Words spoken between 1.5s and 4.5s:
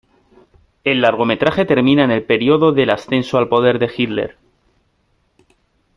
termina en el periodo del ascenso al poder de Hitler.